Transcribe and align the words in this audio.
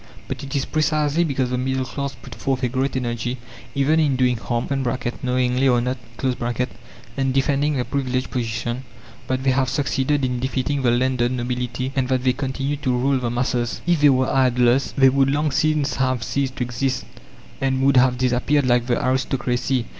But 0.27 0.43
it 0.43 0.55
is 0.55 0.65
precisely 0.65 1.23
because 1.23 1.51
the 1.51 1.59
middle 1.59 1.85
class 1.85 2.15
put 2.15 2.33
forth 2.33 2.63
a 2.63 2.67
great 2.67 2.95
energy, 2.95 3.37
even 3.75 3.99
in 3.99 4.15
doing 4.15 4.35
harm 4.35 4.67
(knowingly 5.21 5.67
or 5.67 5.79
not) 5.79 5.99
and 7.17 7.31
defending 7.35 7.75
their 7.75 7.83
privileged 7.83 8.31
position, 8.31 8.83
that 9.27 9.43
they 9.43 9.51
have 9.51 9.69
succeeded 9.69 10.25
in 10.25 10.39
defeating 10.39 10.81
the 10.81 10.89
landed 10.89 11.31
nobility, 11.33 11.91
and 11.95 12.07
that 12.09 12.23
they 12.23 12.33
continue 12.33 12.77
to 12.77 12.97
rule 12.97 13.19
the 13.19 13.29
masses. 13.29 13.79
If 13.85 14.01
they 14.01 14.09
were 14.09 14.25
idlers, 14.27 14.91
they 14.97 15.09
would 15.09 15.29
long 15.29 15.51
since 15.51 15.97
have 15.97 16.23
ceased 16.23 16.55
to 16.55 16.63
exist, 16.63 17.05
and 17.61 17.83
would 17.83 17.97
have 17.97 18.17
disappeared 18.17 18.65
like 18.65 18.87
the 18.87 18.97
aristocracy. 18.99 19.85